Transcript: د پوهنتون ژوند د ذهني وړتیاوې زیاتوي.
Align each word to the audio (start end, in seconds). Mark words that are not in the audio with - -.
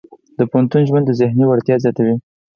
د 0.37 0.39
پوهنتون 0.51 0.81
ژوند 0.89 1.05
د 1.07 1.11
ذهني 1.21 1.45
وړتیاوې 1.45 1.83
زیاتوي. 1.83 2.15